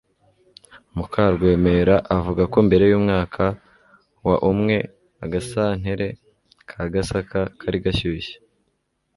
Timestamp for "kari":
7.59-7.79